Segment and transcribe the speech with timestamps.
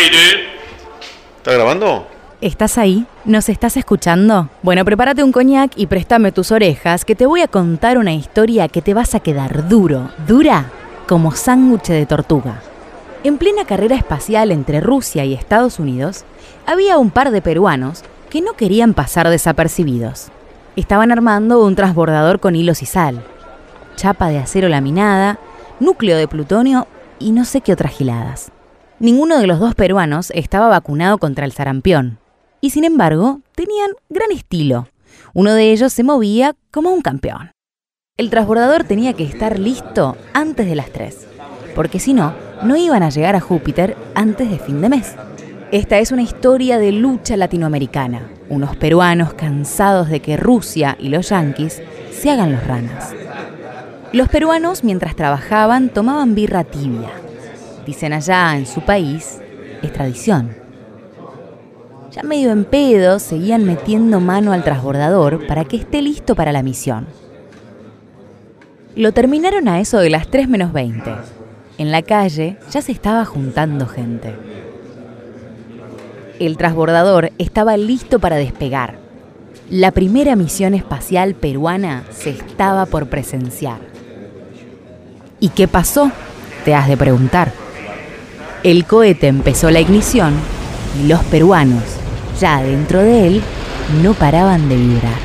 [0.00, 0.48] aire.
[1.38, 2.06] ¿Está grabando?
[2.40, 3.04] ¿Estás ahí?
[3.26, 4.48] ¿Nos estás escuchando?
[4.62, 8.68] Bueno, prepárate un coñac y préstame tus orejas, que te voy a contar una historia
[8.68, 10.70] que te vas a quedar duro, dura,
[11.06, 12.62] como sándwich de tortuga.
[13.24, 16.24] En plena carrera espacial entre Rusia y Estados Unidos,
[16.66, 20.28] había un par de peruanos que no querían pasar desapercibidos.
[20.76, 23.22] Estaban armando un transbordador con hilos y sal,
[23.96, 25.38] chapa de acero laminada,
[25.78, 26.86] núcleo de plutonio
[27.18, 28.50] y no sé qué otras giladas.
[29.00, 32.18] Ninguno de los dos peruanos estaba vacunado contra el sarampión,
[32.60, 34.88] y sin embargo tenían gran estilo.
[35.32, 37.52] Uno de ellos se movía como un campeón.
[38.18, 41.28] El transbordador tenía que estar listo antes de las 3,
[41.74, 45.14] porque si no, no iban a llegar a Júpiter antes de fin de mes.
[45.72, 51.30] Esta es una historia de lucha latinoamericana, unos peruanos cansados de que Rusia y los
[51.30, 51.80] yanquis
[52.12, 53.14] se hagan los ranas.
[54.12, 57.08] Los peruanos mientras trabajaban tomaban birra tibia.
[57.90, 59.40] Dicen allá en su país,
[59.82, 60.54] es tradición.
[62.12, 66.62] Ya medio en pedo, seguían metiendo mano al transbordador para que esté listo para la
[66.62, 67.08] misión.
[68.94, 71.10] Lo terminaron a eso de las 3 menos 20.
[71.78, 74.36] En la calle ya se estaba juntando gente.
[76.38, 78.98] El transbordador estaba listo para despegar.
[79.68, 83.80] La primera misión espacial peruana se estaba por presenciar.
[85.40, 86.12] ¿Y qué pasó?
[86.64, 87.50] Te has de preguntar.
[88.62, 90.34] El cohete empezó la ignición
[91.02, 91.82] y los peruanos,
[92.38, 93.42] ya dentro de él,
[94.02, 95.18] no paraban de vibrar.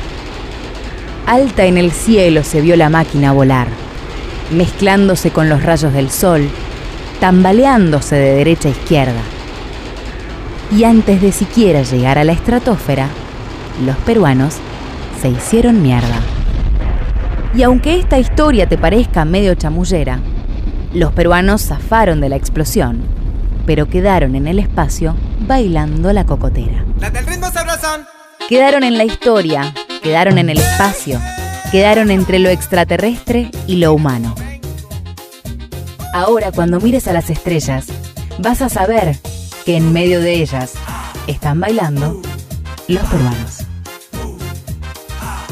[1.26, 3.68] Alta en el cielo se vio la máquina volar,
[4.52, 6.48] mezclándose con los rayos del sol,
[7.20, 9.20] tambaleándose de derecha a izquierda.
[10.74, 13.08] Y antes de siquiera llegar a la estratosfera,
[13.84, 14.54] los peruanos
[15.20, 16.22] se hicieron mierda.
[17.54, 20.20] Y aunque esta historia te parezca medio chamullera,
[20.94, 23.02] los peruanos zafaron de la explosión,
[23.66, 26.84] pero quedaron en el espacio bailando la cocotera.
[28.48, 31.20] Quedaron en la historia, quedaron en el espacio,
[31.72, 34.34] quedaron entre lo extraterrestre y lo humano.
[36.14, 37.88] Ahora cuando mires a las estrellas,
[38.38, 39.16] vas a saber
[39.64, 40.74] que en medio de ellas
[41.26, 42.22] están bailando
[42.88, 43.66] los peruanos.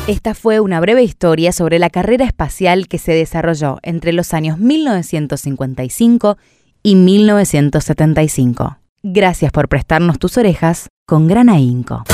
[0.07, 4.59] Esta fue una breve historia sobre la carrera espacial que se desarrolló entre los años
[4.59, 6.37] 1955
[6.85, 8.79] y 1975.
[9.03, 12.05] Gracias por prestarnos tus orejas con gran ahínco.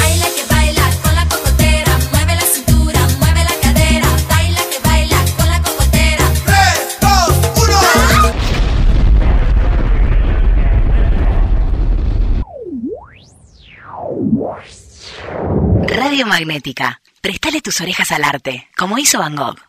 [15.87, 17.01] Radio Magnética.
[17.21, 19.61] Prestale tus orejas al arte, como hizo Van Gogh.